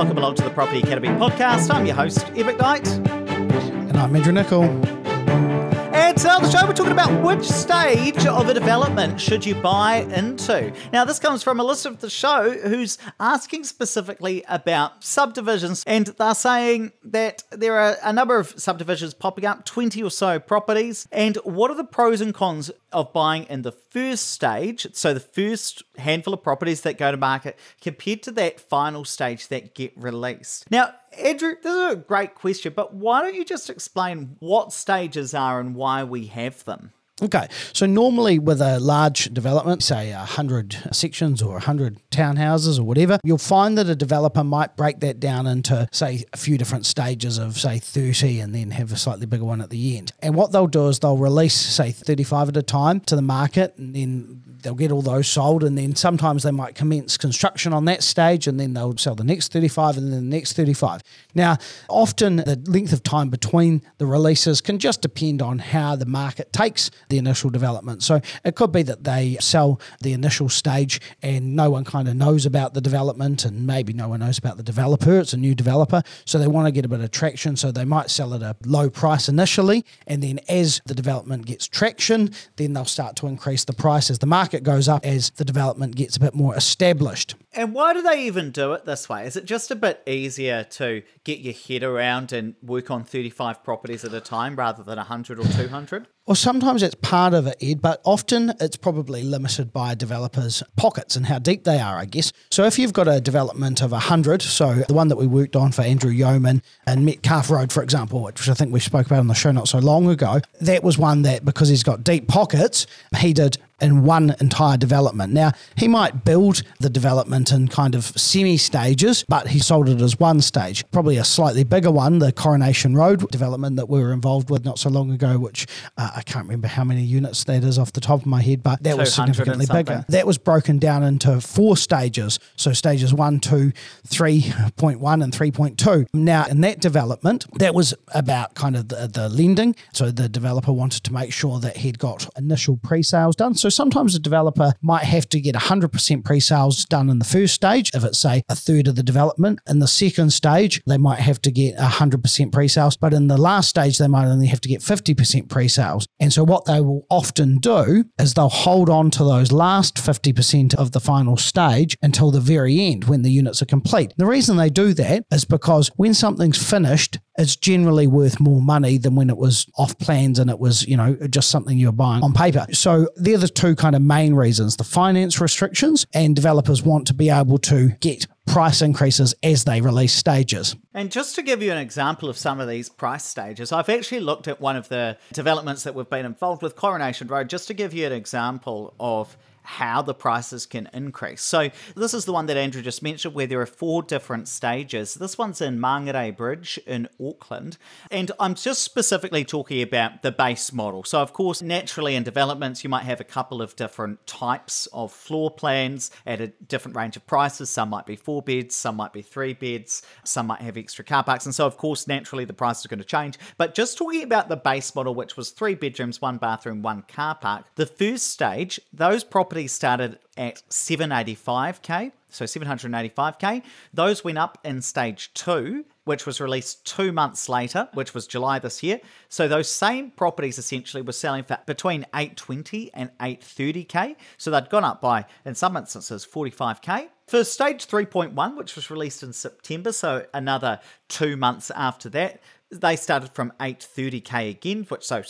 welcome 0.00 0.16
along 0.16 0.34
to 0.34 0.42
the 0.42 0.48
Property 0.48 0.78
Academy 0.78 1.08
podcast. 1.08 1.70
I'm 1.70 1.84
your 1.84 1.94
host, 1.94 2.24
Ed 2.34 2.56
Knight. 2.56 2.88
And 2.88 3.98
I'm 3.98 4.16
Andrew 4.16 4.32
Nicol. 4.32 4.62
And 4.62 6.16
today 6.16 6.30
on 6.30 6.42
the 6.42 6.50
show, 6.50 6.66
we're 6.66 6.72
talking 6.72 6.92
about 6.92 7.22
which 7.22 7.44
stage 7.44 8.24
of 8.24 8.48
a 8.48 8.54
development 8.54 9.20
should 9.20 9.44
you 9.44 9.54
buy 9.56 10.06
into. 10.10 10.72
Now, 10.90 11.04
this 11.04 11.18
comes 11.18 11.42
from 11.42 11.60
a 11.60 11.64
listener 11.64 11.90
of 11.90 12.00
the 12.00 12.08
show 12.08 12.50
who's 12.50 12.96
asking 13.20 13.64
specifically 13.64 14.42
about 14.48 15.04
subdivisions, 15.04 15.84
and 15.86 16.06
they're 16.06 16.34
saying 16.34 16.92
that 17.04 17.42
there 17.50 17.78
are 17.78 17.98
a 18.02 18.14
number 18.14 18.38
of 18.38 18.58
subdivisions 18.58 19.12
popping 19.12 19.44
up, 19.44 19.66
20 19.66 20.02
or 20.02 20.10
so 20.10 20.38
properties, 20.38 21.06
and 21.12 21.36
what 21.44 21.70
are 21.70 21.76
the 21.76 21.84
pros 21.84 22.22
and 22.22 22.32
cons 22.32 22.70
of 22.92 23.12
buying 23.12 23.44
in 23.44 23.62
the 23.62 23.72
first 23.72 24.28
stage, 24.30 24.86
so 24.92 25.14
the 25.14 25.20
first 25.20 25.82
handful 25.98 26.34
of 26.34 26.42
properties 26.42 26.82
that 26.82 26.98
go 26.98 27.10
to 27.10 27.16
market, 27.16 27.58
compared 27.80 28.22
to 28.24 28.30
that 28.32 28.60
final 28.60 29.04
stage 29.04 29.48
that 29.48 29.74
get 29.74 29.92
released. 29.96 30.70
Now, 30.70 30.94
Andrew, 31.18 31.54
this 31.62 31.74
is 31.74 31.92
a 31.92 31.96
great 31.96 32.34
question, 32.34 32.72
but 32.74 32.94
why 32.94 33.22
don't 33.22 33.34
you 33.34 33.44
just 33.44 33.70
explain 33.70 34.36
what 34.38 34.72
stages 34.72 35.34
are 35.34 35.60
and 35.60 35.74
why 35.74 36.04
we 36.04 36.26
have 36.26 36.64
them? 36.64 36.92
Okay, 37.22 37.48
so 37.74 37.84
normally 37.84 38.38
with 38.38 38.62
a 38.62 38.80
large 38.80 39.32
development, 39.34 39.82
say 39.82 40.12
100 40.12 40.88
sections 40.92 41.42
or 41.42 41.52
100 41.52 41.98
townhouses 42.10 42.78
or 42.78 42.84
whatever, 42.84 43.18
you'll 43.22 43.36
find 43.36 43.76
that 43.76 43.88
a 43.88 43.94
developer 43.94 44.42
might 44.42 44.74
break 44.74 45.00
that 45.00 45.20
down 45.20 45.46
into, 45.46 45.86
say, 45.92 46.24
a 46.32 46.38
few 46.38 46.56
different 46.56 46.86
stages 46.86 47.36
of, 47.36 47.58
say, 47.58 47.78
30 47.78 48.40
and 48.40 48.54
then 48.54 48.70
have 48.70 48.90
a 48.90 48.96
slightly 48.96 49.26
bigger 49.26 49.44
one 49.44 49.60
at 49.60 49.68
the 49.68 49.98
end. 49.98 50.12
And 50.20 50.34
what 50.34 50.52
they'll 50.52 50.66
do 50.66 50.88
is 50.88 51.00
they'll 51.00 51.18
release, 51.18 51.54
say, 51.54 51.92
35 51.92 52.50
at 52.50 52.56
a 52.56 52.62
time 52.62 53.00
to 53.00 53.16
the 53.16 53.22
market 53.22 53.74
and 53.76 53.94
then 53.94 54.42
they'll 54.62 54.74
get 54.74 54.92
all 54.92 55.02
those 55.02 55.28
sold 55.28 55.64
and 55.64 55.76
then 55.76 55.94
sometimes 55.96 56.42
they 56.42 56.50
might 56.50 56.74
commence 56.74 57.16
construction 57.16 57.72
on 57.72 57.84
that 57.86 58.02
stage 58.02 58.46
and 58.46 58.58
then 58.58 58.74
they'll 58.74 58.96
sell 58.96 59.14
the 59.14 59.24
next 59.24 59.52
35 59.52 59.96
and 59.96 60.12
then 60.12 60.20
the 60.20 60.36
next 60.36 60.54
35. 60.54 61.02
Now, 61.34 61.58
often 61.88 62.36
the 62.36 62.60
length 62.66 62.92
of 62.92 63.02
time 63.02 63.30
between 63.30 63.82
the 63.98 64.06
releases 64.06 64.60
can 64.60 64.78
just 64.78 65.02
depend 65.02 65.42
on 65.42 65.58
how 65.58 65.96
the 65.96 66.06
market 66.06 66.52
takes 66.52 66.90
the 67.10 67.18
initial 67.18 67.50
development. 67.50 68.02
So 68.02 68.20
it 68.44 68.54
could 68.54 68.72
be 68.72 68.82
that 68.84 69.04
they 69.04 69.36
sell 69.40 69.80
the 70.00 70.12
initial 70.12 70.48
stage 70.48 71.00
and 71.22 71.54
no 71.54 71.70
one 71.70 71.84
kind 71.84 72.08
of 72.08 72.16
knows 72.16 72.46
about 72.46 72.72
the 72.72 72.80
development 72.80 73.44
and 73.44 73.66
maybe 73.66 73.92
no 73.92 74.08
one 74.08 74.20
knows 74.20 74.38
about 74.38 74.56
the 74.56 74.62
developer. 74.62 75.18
It's 75.18 75.34
a 75.34 75.36
new 75.36 75.54
developer. 75.54 76.02
So 76.24 76.38
they 76.38 76.46
want 76.46 76.66
to 76.66 76.72
get 76.72 76.84
a 76.84 76.88
bit 76.88 77.00
of 77.00 77.10
traction. 77.10 77.56
So 77.56 77.70
they 77.70 77.84
might 77.84 78.10
sell 78.10 78.32
at 78.32 78.42
a 78.42 78.56
low 78.64 78.88
price 78.88 79.28
initially. 79.28 79.84
And 80.06 80.22
then 80.22 80.40
as 80.48 80.80
the 80.86 80.94
development 80.94 81.46
gets 81.46 81.68
traction, 81.68 82.30
then 82.56 82.72
they'll 82.72 82.84
start 82.84 83.16
to 83.16 83.26
increase 83.26 83.64
the 83.64 83.72
price 83.72 84.10
as 84.10 84.20
the 84.20 84.26
market 84.26 84.62
goes 84.62 84.88
up 84.88 85.04
as 85.04 85.30
the 85.30 85.44
development 85.44 85.96
gets 85.96 86.16
a 86.16 86.20
bit 86.20 86.34
more 86.34 86.56
established. 86.56 87.34
And 87.52 87.74
why 87.74 87.92
do 87.92 88.02
they 88.02 88.26
even 88.26 88.52
do 88.52 88.72
it 88.74 88.84
this 88.84 89.08
way? 89.08 89.26
Is 89.26 89.36
it 89.36 89.44
just 89.44 89.72
a 89.72 89.76
bit 89.76 90.02
easier 90.06 90.62
to 90.64 91.02
get 91.24 91.40
your 91.40 91.54
head 91.54 91.82
around 91.82 92.32
and 92.32 92.54
work 92.62 92.90
on 92.90 93.02
35 93.04 93.64
properties 93.64 94.04
at 94.04 94.14
a 94.14 94.20
time 94.20 94.54
rather 94.54 94.84
than 94.84 94.96
100 94.96 95.38
or 95.40 95.44
200? 95.44 96.06
Well, 96.30 96.36
sometimes 96.36 96.84
it's 96.84 96.94
part 96.94 97.34
of 97.34 97.48
it, 97.48 97.56
Ed, 97.60 97.82
but 97.82 98.00
often 98.04 98.54
it's 98.60 98.76
probably 98.76 99.24
limited 99.24 99.72
by 99.72 99.96
developers' 99.96 100.62
pockets 100.76 101.16
and 101.16 101.26
how 101.26 101.40
deep 101.40 101.64
they 101.64 101.80
are, 101.80 101.96
I 101.96 102.04
guess. 102.04 102.32
So 102.52 102.66
if 102.66 102.78
you've 102.78 102.92
got 102.92 103.08
a 103.08 103.20
development 103.20 103.82
of 103.82 103.90
100, 103.90 104.40
so 104.40 104.74
the 104.86 104.94
one 104.94 105.08
that 105.08 105.16
we 105.16 105.26
worked 105.26 105.56
on 105.56 105.72
for 105.72 105.82
Andrew 105.82 106.12
Yeoman 106.12 106.62
and 106.86 107.04
Metcalf 107.04 107.50
Road, 107.50 107.72
for 107.72 107.82
example, 107.82 108.22
which 108.22 108.48
I 108.48 108.54
think 108.54 108.72
we 108.72 108.78
spoke 108.78 109.06
about 109.06 109.18
on 109.18 109.26
the 109.26 109.34
show 109.34 109.50
not 109.50 109.66
so 109.66 109.80
long 109.80 110.08
ago, 110.08 110.40
that 110.60 110.84
was 110.84 110.96
one 110.96 111.22
that 111.22 111.44
because 111.44 111.68
he's 111.68 111.82
got 111.82 112.04
deep 112.04 112.28
pockets, 112.28 112.86
he 113.16 113.32
did 113.32 113.58
in 113.80 114.04
one 114.04 114.34
entire 114.40 114.76
development. 114.76 115.32
Now, 115.32 115.52
he 115.76 115.88
might 115.88 116.24
build 116.24 116.62
the 116.78 116.90
development 116.90 117.52
in 117.52 117.68
kind 117.68 117.94
of 117.94 118.04
semi 118.04 118.56
stages, 118.56 119.24
but 119.28 119.48
he 119.48 119.58
sold 119.58 119.88
it 119.88 120.00
as 120.00 120.18
one 120.18 120.40
stage. 120.40 120.84
Probably 120.90 121.16
a 121.16 121.24
slightly 121.24 121.64
bigger 121.64 121.90
one, 121.90 122.18
the 122.18 122.32
Coronation 122.32 122.94
Road 122.94 123.28
development 123.30 123.76
that 123.76 123.88
we 123.88 124.00
were 124.00 124.12
involved 124.12 124.50
with 124.50 124.64
not 124.64 124.78
so 124.78 124.90
long 124.90 125.10
ago, 125.10 125.38
which 125.38 125.66
uh, 125.96 126.10
I 126.16 126.22
can't 126.22 126.44
remember 126.44 126.68
how 126.68 126.84
many 126.84 127.02
units 127.02 127.44
that 127.44 127.64
is 127.64 127.78
off 127.78 127.92
the 127.92 128.00
top 128.00 128.20
of 128.20 128.26
my 128.26 128.42
head, 128.42 128.62
but 128.62 128.82
that 128.82 128.96
was 128.96 129.14
significantly 129.14 129.66
bigger. 129.70 130.04
That 130.08 130.26
was 130.26 130.38
broken 130.38 130.78
down 130.78 131.02
into 131.02 131.40
four 131.40 131.76
stages. 131.76 132.38
So 132.56 132.72
stages 132.72 133.14
one, 133.14 133.40
two, 133.40 133.72
3.1, 134.08 135.24
and 135.24 135.32
3.2. 135.32 136.06
Now, 136.12 136.44
in 136.46 136.60
that 136.60 136.80
development, 136.80 137.46
that 137.58 137.74
was 137.74 137.94
about 138.14 138.54
kind 138.54 138.76
of 138.76 138.88
the, 138.88 139.06
the 139.06 139.28
lending. 139.28 139.74
So 139.92 140.10
the 140.10 140.28
developer 140.28 140.72
wanted 140.72 141.04
to 141.04 141.12
make 141.12 141.32
sure 141.32 141.58
that 141.60 141.78
he'd 141.78 141.98
got 141.98 142.28
initial 142.36 142.78
pre 142.82 143.02
sales 143.02 143.36
done. 143.36 143.54
So 143.54 143.69
sometimes 143.70 144.14
a 144.14 144.18
developer 144.18 144.72
might 144.80 145.04
have 145.04 145.28
to 145.30 145.40
get 145.40 145.54
100% 145.54 146.24
pre 146.24 146.40
sales 146.40 146.84
done 146.84 147.08
in 147.08 147.18
the 147.18 147.24
first 147.24 147.54
stage, 147.54 147.90
if 147.94 148.04
it's, 148.04 148.18
say, 148.18 148.42
a 148.48 148.54
third 148.54 148.88
of 148.88 148.96
the 148.96 149.02
development. 149.02 149.60
In 149.68 149.78
the 149.78 149.88
second 149.88 150.32
stage, 150.32 150.82
they 150.86 150.98
might 150.98 151.20
have 151.20 151.40
to 151.42 151.50
get 151.50 151.76
100% 151.76 152.52
pre 152.52 152.68
sales, 152.68 152.96
but 152.96 153.14
in 153.14 153.28
the 153.28 153.38
last 153.38 153.68
stage, 153.68 153.98
they 153.98 154.08
might 154.08 154.26
only 154.26 154.46
have 154.46 154.60
to 154.62 154.68
get 154.68 154.80
50% 154.80 155.48
pre 155.48 155.68
sales. 155.68 156.06
And 156.18 156.32
so 156.32 156.44
what 156.44 156.64
they 156.64 156.80
will 156.80 157.06
often 157.10 157.58
do 157.58 158.04
is 158.18 158.34
they'll 158.34 158.48
hold 158.48 158.90
on 158.90 159.10
to 159.12 159.24
those 159.24 159.52
last 159.52 159.96
50% 159.96 160.74
of 160.74 160.92
the 160.92 161.00
final 161.00 161.36
stage 161.36 161.96
until 162.02 162.30
the 162.30 162.40
very 162.40 162.80
end 162.80 163.04
when 163.04 163.22
the 163.22 163.30
units 163.30 163.62
are 163.62 163.66
complete. 163.66 164.12
The 164.16 164.26
reason 164.26 164.56
they 164.56 164.70
do 164.70 164.92
that 164.94 165.24
is 165.30 165.44
because 165.44 165.88
when 165.96 166.14
something's 166.14 166.62
finished, 166.62 167.18
it's 167.40 167.56
generally 167.56 168.06
worth 168.06 168.38
more 168.38 168.60
money 168.60 168.98
than 168.98 169.14
when 169.14 169.30
it 169.30 169.36
was 169.36 169.66
off 169.76 169.98
plans 169.98 170.38
and 170.38 170.50
it 170.50 170.58
was, 170.58 170.86
you 170.86 170.96
know, 170.96 171.16
just 171.28 171.50
something 171.50 171.78
you're 171.78 171.92
buying 171.92 172.22
on 172.22 172.32
paper. 172.32 172.66
So 172.72 173.08
they're 173.16 173.38
the 173.38 173.48
two 173.48 173.74
kind 173.74 173.96
of 173.96 174.02
main 174.02 174.34
reasons 174.34 174.76
the 174.76 174.84
finance 174.84 175.40
restrictions 175.40 176.06
and 176.14 176.36
developers 176.36 176.82
want 176.82 177.06
to 177.06 177.14
be 177.14 177.30
able 177.30 177.58
to 177.58 177.90
get 178.00 178.26
price 178.46 178.82
increases 178.82 179.34
as 179.42 179.64
they 179.64 179.80
release 179.80 180.12
stages. 180.12 180.76
And 180.92 181.10
just 181.10 181.34
to 181.36 181.42
give 181.42 181.62
you 181.62 181.72
an 181.72 181.78
example 181.78 182.28
of 182.28 182.36
some 182.36 182.60
of 182.60 182.68
these 182.68 182.88
price 182.88 183.24
stages, 183.24 183.72
I've 183.72 183.88
actually 183.88 184.20
looked 184.20 184.48
at 184.48 184.60
one 184.60 184.76
of 184.76 184.88
the 184.88 185.16
developments 185.32 185.84
that 185.84 185.94
we've 185.94 186.10
been 186.10 186.26
involved 186.26 186.62
with, 186.62 186.74
Coronation 186.76 187.28
Road, 187.28 187.48
just 187.48 187.68
to 187.68 187.74
give 187.74 187.94
you 187.94 188.06
an 188.06 188.12
example 188.12 188.94
of 188.98 189.36
how 189.62 190.02
the 190.02 190.14
prices 190.14 190.66
can 190.66 190.88
increase. 190.92 191.42
So 191.42 191.70
this 191.94 192.14
is 192.14 192.24
the 192.24 192.32
one 192.32 192.46
that 192.46 192.56
Andrew 192.56 192.82
just 192.82 193.02
mentioned 193.02 193.34
where 193.34 193.46
there 193.46 193.60
are 193.60 193.66
four 193.66 194.02
different 194.02 194.48
stages. 194.48 195.14
This 195.14 195.38
one's 195.38 195.60
in 195.60 195.78
Mangere 195.78 196.36
Bridge 196.36 196.78
in 196.86 197.08
Auckland. 197.20 197.78
And 198.10 198.32
I'm 198.40 198.54
just 198.54 198.82
specifically 198.82 199.44
talking 199.44 199.82
about 199.82 200.22
the 200.22 200.32
base 200.32 200.72
model. 200.72 201.04
So 201.04 201.20
of 201.20 201.32
course, 201.32 201.62
naturally 201.62 202.16
in 202.16 202.22
developments, 202.22 202.82
you 202.82 202.90
might 202.90 203.04
have 203.04 203.20
a 203.20 203.24
couple 203.24 203.62
of 203.62 203.76
different 203.76 204.26
types 204.26 204.86
of 204.92 205.12
floor 205.12 205.50
plans 205.50 206.10
at 206.26 206.40
a 206.40 206.48
different 206.48 206.96
range 206.96 207.16
of 207.16 207.26
prices. 207.26 207.70
Some 207.70 207.90
might 207.90 208.06
be 208.06 208.16
four 208.16 208.42
beds, 208.42 208.74
some 208.74 208.96
might 208.96 209.12
be 209.12 209.22
three 209.22 209.52
beds, 209.52 210.02
some 210.24 210.46
might 210.46 210.62
have 210.62 210.76
extra 210.76 211.04
car 211.04 211.22
parks. 211.22 211.46
And 211.46 211.54
so 211.54 211.66
of 211.66 211.76
course, 211.76 212.08
naturally 212.08 212.44
the 212.44 212.52
price 212.52 212.80
is 212.80 212.86
going 212.86 212.98
to 212.98 213.04
change. 213.04 213.38
But 213.56 213.74
just 213.74 213.98
talking 213.98 214.22
about 214.22 214.48
the 214.48 214.56
base 214.56 214.94
model, 214.94 215.14
which 215.14 215.36
was 215.36 215.50
three 215.50 215.74
bedrooms, 215.74 216.20
one 216.20 216.38
bathroom, 216.38 216.82
one 216.82 217.02
car 217.02 217.34
park, 217.34 217.66
the 217.76 217.86
first 217.86 218.28
stage, 218.28 218.80
those 218.92 219.22
properties 219.24 219.49
started 219.66 220.18
at 220.36 220.62
785k, 220.70 222.12
so 222.30 222.44
785k. 222.44 223.62
Those 223.92 224.24
went 224.24 224.38
up 224.38 224.58
in 224.64 224.80
stage 224.80 225.32
two, 225.34 225.84
which 226.04 226.26
was 226.26 226.40
released 226.40 226.84
two 226.86 227.12
months 227.12 227.48
later, 227.48 227.88
which 227.94 228.14
was 228.14 228.26
July 228.26 228.58
this 228.58 228.82
year. 228.82 229.00
So 229.28 229.48
those 229.48 229.68
same 229.68 230.10
properties 230.10 230.58
essentially 230.58 231.02
were 231.02 231.12
selling 231.12 231.44
for 231.44 231.58
between 231.66 232.06
820 232.14 232.92
and 232.94 233.10
830k. 233.18 234.16
So 234.38 234.50
they'd 234.50 234.70
gone 234.70 234.84
up 234.84 235.00
by, 235.00 235.26
in 235.44 235.54
some 235.54 235.76
instances, 235.76 236.26
45k. 236.26 237.08
For 237.26 237.44
stage 237.44 237.86
3.1, 237.86 238.56
which 238.56 238.74
was 238.74 238.90
released 238.90 239.22
in 239.22 239.32
September, 239.32 239.92
so 239.92 240.26
another 240.34 240.80
two 241.08 241.36
months 241.36 241.70
after 241.70 242.08
that, 242.10 242.40
they 242.70 242.96
started 242.96 243.30
from 243.32 243.52
830k 243.60 244.50
again, 244.50 244.84
which 244.88 245.04
so 245.04 245.22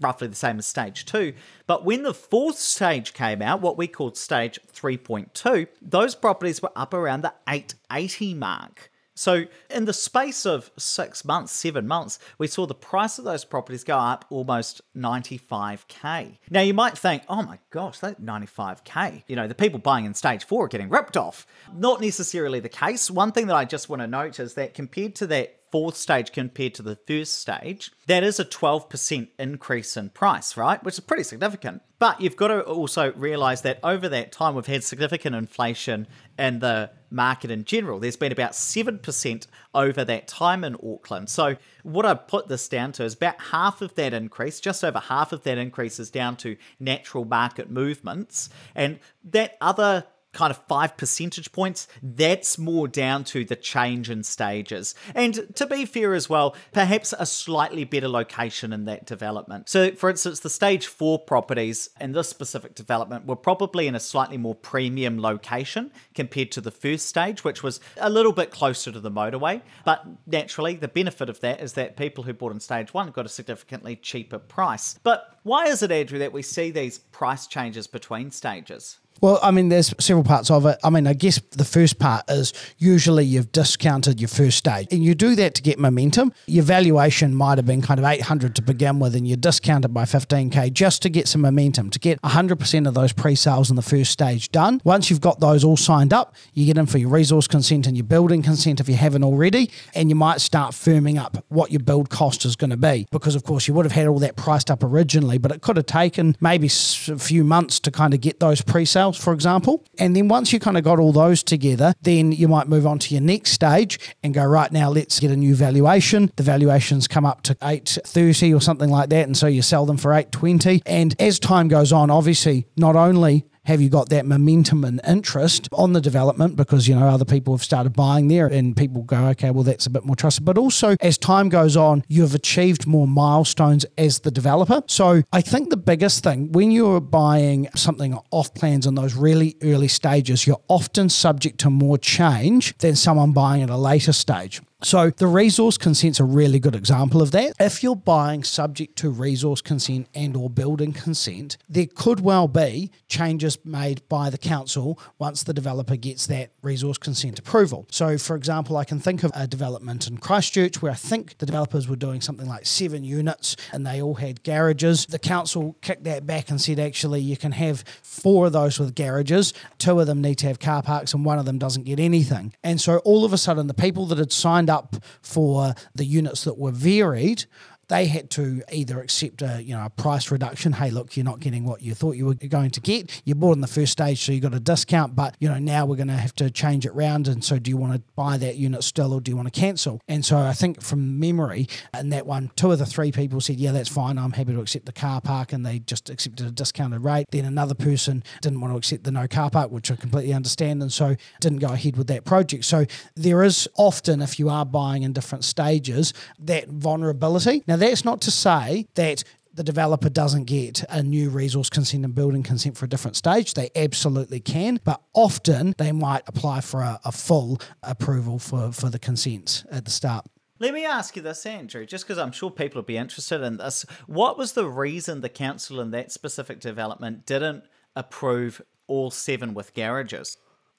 roughly 0.00 0.28
the 0.28 0.36
same 0.36 0.58
as 0.58 0.66
stage 0.66 1.04
two. 1.04 1.34
But 1.66 1.84
when 1.84 2.02
the 2.02 2.14
fourth 2.14 2.58
stage 2.58 3.14
came 3.14 3.42
out, 3.42 3.60
what 3.60 3.78
we 3.78 3.86
called 3.86 4.16
stage 4.16 4.58
3.2, 4.72 5.66
those 5.82 6.14
properties 6.14 6.62
were 6.62 6.72
up 6.76 6.94
around 6.94 7.22
the 7.22 7.34
880 7.48 8.34
mark. 8.34 8.90
So, 9.18 9.46
in 9.68 9.84
the 9.84 9.92
space 9.92 10.46
of 10.46 10.70
six 10.78 11.24
months, 11.24 11.50
seven 11.50 11.88
months, 11.88 12.20
we 12.38 12.46
saw 12.46 12.66
the 12.66 12.74
price 12.74 13.18
of 13.18 13.24
those 13.24 13.44
properties 13.44 13.82
go 13.82 13.98
up 13.98 14.24
almost 14.30 14.80
95k. 14.96 16.38
Now, 16.50 16.60
you 16.60 16.72
might 16.72 16.96
think, 16.96 17.24
oh 17.28 17.42
my 17.42 17.58
gosh, 17.70 17.98
that 17.98 18.22
95k. 18.22 19.24
You 19.26 19.34
know, 19.34 19.48
the 19.48 19.56
people 19.56 19.80
buying 19.80 20.04
in 20.04 20.14
stage 20.14 20.44
four 20.44 20.66
are 20.66 20.68
getting 20.68 20.88
ripped 20.88 21.16
off. 21.16 21.48
Not 21.74 22.00
necessarily 22.00 22.60
the 22.60 22.68
case. 22.68 23.10
One 23.10 23.32
thing 23.32 23.48
that 23.48 23.56
I 23.56 23.64
just 23.64 23.88
want 23.88 24.02
to 24.02 24.06
note 24.06 24.38
is 24.38 24.54
that 24.54 24.72
compared 24.72 25.16
to 25.16 25.26
that 25.26 25.57
fourth 25.70 25.96
stage 25.96 26.32
compared 26.32 26.74
to 26.74 26.82
the 26.82 26.96
first 27.06 27.38
stage, 27.38 27.90
that 28.06 28.22
is 28.22 28.40
a 28.40 28.44
12% 28.44 29.28
increase 29.38 29.96
in 29.96 30.10
price, 30.10 30.56
right? 30.56 30.82
Which 30.82 30.94
is 30.94 31.00
pretty 31.00 31.22
significant. 31.22 31.82
But 31.98 32.20
you've 32.20 32.36
got 32.36 32.48
to 32.48 32.62
also 32.62 33.12
realize 33.14 33.62
that 33.62 33.80
over 33.82 34.08
that 34.08 34.30
time, 34.30 34.54
we've 34.54 34.66
had 34.66 34.84
significant 34.84 35.34
inflation 35.34 36.06
in 36.38 36.60
the 36.60 36.90
market 37.10 37.50
in 37.50 37.64
general. 37.64 37.98
There's 37.98 38.16
been 38.16 38.30
about 38.30 38.52
7% 38.52 39.46
over 39.74 40.04
that 40.04 40.28
time 40.28 40.62
in 40.62 40.76
Auckland. 40.76 41.28
So, 41.28 41.56
what 41.82 42.06
I 42.06 42.14
put 42.14 42.48
this 42.48 42.68
down 42.68 42.92
to 42.92 43.04
is 43.04 43.14
about 43.14 43.40
half 43.40 43.82
of 43.82 43.94
that 43.96 44.14
increase, 44.14 44.60
just 44.60 44.84
over 44.84 45.00
half 45.00 45.32
of 45.32 45.42
that 45.42 45.58
increase, 45.58 45.98
is 45.98 46.10
down 46.10 46.36
to 46.38 46.56
natural 46.78 47.24
market 47.24 47.68
movements. 47.68 48.48
And 48.76 49.00
that 49.24 49.56
other 49.60 50.04
kind 50.32 50.50
of 50.50 50.60
five 50.68 50.96
percentage 50.96 51.52
points, 51.52 51.88
that's 52.02 52.58
more 52.58 52.86
down 52.86 53.24
to 53.24 53.44
the 53.44 53.56
change 53.56 54.10
in 54.10 54.22
stages. 54.22 54.94
And 55.14 55.54
to 55.56 55.66
be 55.66 55.84
fair 55.84 56.14
as 56.14 56.28
well, 56.28 56.54
perhaps 56.72 57.14
a 57.18 57.26
slightly 57.26 57.84
better 57.84 58.08
location 58.08 58.72
in 58.72 58.84
that 58.84 59.06
development. 59.06 59.68
So, 59.68 59.92
for 59.92 60.10
instance, 60.10 60.40
the 60.40 60.50
stage 60.50 60.86
four 60.86 61.18
properties 61.18 61.90
in 62.00 62.12
this 62.12 62.28
specific 62.28 62.74
development 62.74 63.26
were 63.26 63.36
probably 63.36 63.86
in 63.86 63.94
a 63.94 64.00
slightly 64.00 64.36
more 64.36 64.54
premium 64.54 65.20
location 65.20 65.90
compared 66.14 66.52
to 66.52 66.60
the 66.60 66.70
first 66.70 67.06
stage, 67.06 67.44
which 67.44 67.62
was 67.62 67.80
a 67.96 68.10
little 68.10 68.32
bit 68.32 68.50
closer 68.50 68.92
to 68.92 69.00
the 69.00 69.10
motorway. 69.10 69.62
But 69.84 70.04
naturally, 70.26 70.76
the 70.76 70.88
benefit 70.88 71.28
of 71.28 71.40
that 71.40 71.60
is 71.60 71.72
that 71.74 71.96
people 71.96 72.24
who 72.24 72.32
bought 72.32 72.52
in 72.52 72.60
stage 72.60 72.92
one 72.92 73.10
got 73.10 73.26
a 73.26 73.30
significantly 73.30 73.96
cheaper 73.96 74.38
price. 74.38 74.98
But 75.02 75.38
why 75.42 75.66
is 75.66 75.82
it, 75.82 75.90
Andrew, 75.90 76.18
that 76.18 76.32
we 76.32 76.42
see 76.42 76.70
these 76.70 76.98
price 76.98 77.46
changes 77.46 77.86
between 77.86 78.30
stages? 78.30 78.98
Well, 79.20 79.40
I 79.42 79.50
mean, 79.50 79.68
there's 79.68 79.92
several 79.98 80.22
parts 80.22 80.50
of 80.50 80.64
it. 80.66 80.78
I 80.84 80.90
mean, 80.90 81.06
I 81.06 81.12
guess 81.12 81.40
the 81.50 81.64
first 81.64 81.98
part 81.98 82.24
is 82.30 82.52
usually 82.78 83.24
you've 83.24 83.50
discounted 83.50 84.20
your 84.20 84.28
first 84.28 84.58
stage, 84.58 84.88
and 84.92 85.02
you 85.02 85.14
do 85.14 85.34
that 85.34 85.54
to 85.56 85.62
get 85.62 85.78
momentum. 85.78 86.32
Your 86.46 86.62
valuation 86.62 87.34
might 87.34 87.58
have 87.58 87.66
been 87.66 87.82
kind 87.82 87.98
of 87.98 88.06
800 88.06 88.54
to 88.56 88.62
begin 88.62 89.00
with, 89.00 89.16
and 89.16 89.26
you 89.26 89.34
discount 89.34 89.84
it 89.84 89.88
by 89.88 90.04
15k 90.04 90.72
just 90.72 91.02
to 91.02 91.08
get 91.08 91.26
some 91.26 91.40
momentum, 91.40 91.90
to 91.90 91.98
get 91.98 92.20
100% 92.22 92.86
of 92.86 92.94
those 92.94 93.12
pre-sales 93.12 93.70
in 93.70 93.76
the 93.76 93.82
first 93.82 94.12
stage 94.12 94.50
done. 94.52 94.80
Once 94.84 95.10
you've 95.10 95.20
got 95.20 95.40
those 95.40 95.64
all 95.64 95.76
signed 95.76 96.12
up, 96.12 96.36
you 96.54 96.66
get 96.66 96.78
in 96.78 96.86
for 96.86 96.98
your 96.98 97.08
resource 97.08 97.48
consent 97.48 97.88
and 97.88 97.96
your 97.96 98.04
building 98.04 98.42
consent 98.42 98.78
if 98.78 98.88
you 98.88 98.94
haven't 98.94 99.24
already, 99.24 99.70
and 99.94 100.10
you 100.10 100.14
might 100.14 100.40
start 100.40 100.74
firming 100.74 101.18
up 101.18 101.44
what 101.48 101.72
your 101.72 101.80
build 101.80 102.08
cost 102.08 102.44
is 102.44 102.54
going 102.54 102.70
to 102.70 102.76
be, 102.76 103.08
because 103.10 103.34
of 103.34 103.42
course 103.42 103.66
you 103.66 103.74
would 103.74 103.84
have 103.84 103.92
had 103.92 104.06
all 104.06 104.20
that 104.20 104.36
priced 104.36 104.70
up 104.70 104.84
originally, 104.84 105.38
but 105.38 105.50
it 105.50 105.60
could 105.60 105.76
have 105.76 105.86
taken 105.86 106.36
maybe 106.40 106.68
a 106.68 107.18
few 107.18 107.42
months 107.42 107.80
to 107.80 107.90
kind 107.90 108.14
of 108.14 108.20
get 108.20 108.38
those 108.38 108.62
pre-sales 108.62 109.07
for 109.16 109.32
example. 109.32 109.84
And 109.98 110.14
then 110.14 110.28
once 110.28 110.52
you 110.52 110.60
kind 110.60 110.76
of 110.76 110.84
got 110.84 110.98
all 110.98 111.12
those 111.12 111.42
together, 111.42 111.94
then 112.02 112.32
you 112.32 112.48
might 112.48 112.68
move 112.68 112.86
on 112.86 112.98
to 113.00 113.14
your 113.14 113.22
next 113.22 113.52
stage 113.52 113.98
and 114.22 114.34
go, 114.34 114.44
right 114.44 114.70
now, 114.72 114.90
let's 114.90 115.20
get 115.20 115.30
a 115.30 115.36
new 115.36 115.54
valuation. 115.54 116.30
The 116.36 116.42
valuations 116.42 117.08
come 117.08 117.24
up 117.24 117.42
to 117.42 117.56
830 117.62 118.54
or 118.54 118.60
something 118.60 118.90
like 118.90 119.08
that. 119.10 119.26
And 119.26 119.36
so 119.36 119.46
you 119.46 119.62
sell 119.62 119.86
them 119.86 119.96
for 119.96 120.12
820. 120.12 120.82
And 120.86 121.14
as 121.20 121.38
time 121.38 121.68
goes 121.68 121.92
on, 121.92 122.10
obviously, 122.10 122.66
not 122.76 122.96
only 122.96 123.44
have 123.68 123.82
you 123.82 123.90
got 123.90 124.08
that 124.08 124.24
momentum 124.24 124.82
and 124.82 124.98
interest 125.06 125.68
on 125.74 125.92
the 125.92 126.00
development? 126.00 126.56
Because 126.56 126.88
you 126.88 126.94
know 126.94 127.06
other 127.06 127.26
people 127.26 127.54
have 127.54 127.62
started 127.62 127.92
buying 127.92 128.28
there 128.28 128.46
and 128.46 128.74
people 128.74 129.02
go 129.02 129.26
okay 129.26 129.50
well 129.50 129.62
that's 129.62 129.84
a 129.84 129.90
bit 129.90 130.06
more 130.06 130.16
trusted. 130.16 130.46
But 130.46 130.56
also 130.56 130.96
as 131.02 131.18
time 131.18 131.50
goes 131.50 131.76
on 131.76 132.02
you've 132.08 132.34
achieved 132.34 132.86
more 132.86 133.06
milestones 133.06 133.84
as 133.98 134.20
the 134.20 134.30
developer. 134.30 134.82
So 134.86 135.22
i 135.32 135.42
think 135.42 135.68
the 135.68 135.76
biggest 135.76 136.24
thing 136.24 136.50
when 136.52 136.70
you're 136.70 137.00
buying 137.00 137.68
something 137.74 138.18
off 138.30 138.54
plans 138.54 138.86
in 138.86 138.94
those 138.94 139.14
really 139.14 139.56
early 139.62 139.88
stages 139.88 140.46
you're 140.46 140.62
often 140.68 141.10
subject 141.10 141.58
to 141.60 141.70
more 141.70 141.98
change 141.98 142.76
than 142.78 142.96
someone 142.96 143.32
buying 143.32 143.62
at 143.62 143.68
a 143.68 143.76
later 143.76 144.14
stage 144.14 144.62
so 144.80 145.10
the 145.10 145.26
resource 145.26 145.76
consent's 145.76 146.20
a 146.20 146.24
really 146.24 146.60
good 146.60 146.76
example 146.76 147.20
of 147.20 147.32
that. 147.32 147.52
If 147.58 147.82
you're 147.82 147.96
buying 147.96 148.44
subject 148.44 148.94
to 148.98 149.10
resource 149.10 149.60
consent 149.60 150.06
and 150.14 150.36
or 150.36 150.48
building 150.48 150.92
consent, 150.92 151.56
there 151.68 151.88
could 151.92 152.20
well 152.20 152.46
be 152.46 152.92
changes 153.08 153.58
made 153.64 154.08
by 154.08 154.30
the 154.30 154.38
council 154.38 155.00
once 155.18 155.42
the 155.42 155.52
developer 155.52 155.96
gets 155.96 156.28
that 156.28 156.52
resource 156.62 156.96
consent 156.96 157.40
approval. 157.40 157.88
So 157.90 158.16
for 158.18 158.36
example, 158.36 158.76
I 158.76 158.84
can 158.84 159.00
think 159.00 159.24
of 159.24 159.32
a 159.34 159.48
development 159.48 160.06
in 160.06 160.18
Christchurch 160.18 160.80
where 160.80 160.92
I 160.92 160.96
think 160.96 161.38
the 161.38 161.46
developers 161.46 161.88
were 161.88 161.96
doing 161.96 162.20
something 162.20 162.46
like 162.46 162.64
seven 162.64 163.02
units 163.02 163.56
and 163.72 163.84
they 163.84 164.00
all 164.00 164.14
had 164.14 164.44
garages. 164.44 165.06
The 165.06 165.18
council 165.18 165.76
kicked 165.82 166.04
that 166.04 166.24
back 166.24 166.50
and 166.50 166.60
said 166.60 166.78
actually 166.78 167.20
you 167.20 167.36
can 167.36 167.50
have 167.50 167.82
four 168.04 168.46
of 168.46 168.52
those 168.52 168.78
with 168.78 168.94
garages, 168.94 169.54
two 169.78 169.98
of 169.98 170.06
them 170.06 170.22
need 170.22 170.36
to 170.36 170.46
have 170.46 170.60
car 170.60 170.84
parks 170.84 171.14
and 171.14 171.24
one 171.24 171.40
of 171.40 171.46
them 171.46 171.58
doesn't 171.58 171.82
get 171.82 171.98
anything. 171.98 172.54
And 172.62 172.80
so 172.80 172.98
all 172.98 173.24
of 173.24 173.32
a 173.32 173.38
sudden 173.38 173.66
the 173.66 173.74
people 173.74 174.06
that 174.06 174.18
had 174.18 174.30
signed 174.30 174.67
signed 174.68 174.78
up 174.78 174.96
for 175.22 175.74
the 175.94 176.04
units 176.04 176.44
that 176.44 176.58
were 176.58 176.70
varied, 176.72 177.46
they 177.88 178.06
had 178.06 178.30
to 178.30 178.62
either 178.70 179.00
accept 179.00 179.42
a 179.42 179.62
you 179.62 179.74
know 179.74 179.84
a 179.84 179.90
price 179.90 180.30
reduction. 180.30 180.72
Hey, 180.72 180.90
look, 180.90 181.16
you're 181.16 181.24
not 181.24 181.40
getting 181.40 181.64
what 181.64 181.82
you 181.82 181.94
thought 181.94 182.16
you 182.16 182.26
were 182.26 182.34
going 182.34 182.70
to 182.70 182.80
get. 182.80 183.22
You 183.24 183.34
bought 183.34 183.54
in 183.54 183.60
the 183.60 183.66
first 183.66 183.92
stage, 183.92 184.24
so 184.24 184.32
you 184.32 184.40
got 184.40 184.54
a 184.54 184.60
discount, 184.60 185.16
but 185.16 185.36
you 185.40 185.48
know 185.48 185.58
now 185.58 185.86
we're 185.86 185.96
going 185.96 186.08
to 186.08 186.14
have 186.14 186.34
to 186.36 186.50
change 186.50 186.86
it 186.86 186.94
round. 186.94 187.28
And 187.28 187.42
so, 187.42 187.58
do 187.58 187.70
you 187.70 187.76
want 187.76 187.94
to 187.94 188.02
buy 188.14 188.36
that 188.36 188.56
unit 188.56 188.84
still, 188.84 189.12
or 189.12 189.20
do 189.20 189.30
you 189.30 189.36
want 189.36 189.52
to 189.52 189.58
cancel? 189.58 190.00
And 190.06 190.24
so, 190.24 190.38
I 190.38 190.52
think 190.52 190.82
from 190.82 191.18
memory, 191.18 191.68
in 191.98 192.10
that 192.10 192.26
one, 192.26 192.50
two 192.56 192.70
of 192.70 192.78
the 192.78 192.86
three 192.86 193.10
people 193.10 193.40
said, 193.40 193.56
"Yeah, 193.56 193.72
that's 193.72 193.88
fine. 193.88 194.18
I'm 194.18 194.32
happy 194.32 194.52
to 194.52 194.60
accept 194.60 194.86
the 194.86 194.92
car 194.92 195.20
park," 195.20 195.52
and 195.52 195.64
they 195.64 195.78
just 195.80 196.10
accepted 196.10 196.46
a 196.46 196.50
discounted 196.50 197.02
rate. 197.02 197.26
Then 197.30 197.44
another 197.44 197.74
person 197.74 198.22
didn't 198.42 198.60
want 198.60 198.72
to 198.74 198.78
accept 198.78 199.04
the 199.04 199.10
no 199.10 199.26
car 199.26 199.50
park, 199.50 199.70
which 199.70 199.90
I 199.90 199.96
completely 199.96 200.34
understand, 200.34 200.82
and 200.82 200.92
so 200.92 201.16
didn't 201.40 201.58
go 201.58 201.68
ahead 201.68 201.96
with 201.96 202.06
that 202.08 202.24
project. 202.24 202.64
So 202.64 202.84
there 203.14 203.42
is 203.42 203.66
often, 203.76 204.20
if 204.20 204.38
you 204.38 204.50
are 204.50 204.66
buying 204.66 205.02
in 205.02 205.12
different 205.12 205.44
stages, 205.44 206.12
that 206.38 206.68
vulnerability. 206.68 207.64
Now 207.66 207.77
that's 207.80 208.04
not 208.04 208.20
to 208.22 208.30
say 208.30 208.86
that 208.94 209.24
the 209.54 209.64
developer 209.64 210.08
doesn't 210.08 210.44
get 210.44 210.84
a 210.88 211.02
new 211.02 211.30
resource 211.30 211.68
consent 211.68 212.04
and 212.04 212.14
building 212.14 212.44
consent 212.44 212.76
for 212.76 212.84
a 212.84 212.88
different 212.88 213.16
stage. 213.16 213.54
They 213.54 213.70
absolutely 213.74 214.38
can, 214.38 214.78
but 214.84 215.02
often 215.14 215.74
they 215.78 215.90
might 215.90 216.22
apply 216.28 216.60
for 216.60 216.80
a, 216.80 217.00
a 217.04 217.10
full 217.10 217.58
approval 217.82 218.38
for, 218.38 218.70
for 218.70 218.88
the 218.88 219.00
consents 219.00 219.64
at 219.70 219.84
the 219.84 219.90
start. 219.90 220.26
Let 220.60 220.74
me 220.74 220.84
ask 220.84 221.16
you 221.16 221.22
this, 221.22 221.44
Andrew, 221.46 221.86
just 221.86 222.04
because 222.04 222.18
I'm 222.18 222.32
sure 222.32 222.50
people 222.50 222.80
will 222.80 222.86
be 222.86 222.96
interested 222.96 223.42
in 223.42 223.58
this. 223.58 223.84
What 224.06 224.38
was 224.38 224.52
the 224.52 224.66
reason 224.66 225.20
the 225.20 225.28
council 225.28 225.80
in 225.80 225.90
that 225.90 226.12
specific 226.12 226.60
development 226.60 227.26
didn't 227.26 227.64
approve 227.94 228.62
all 228.86 229.10
seven 229.10 229.54
with 229.54 229.74
garages? 229.74 230.36